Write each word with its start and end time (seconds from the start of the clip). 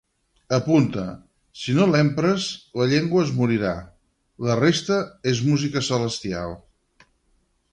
Apunta: 0.57 1.01
si 1.63 1.75
no 1.79 1.85
l'empres, 1.91 2.47
la 2.81 2.87
llengua 2.93 3.21
es 3.27 3.33
morirà. 3.41 3.75
La 4.47 4.57
resta 4.63 4.99
és 5.33 5.43
música 5.51 5.85
celestial. 5.91 6.57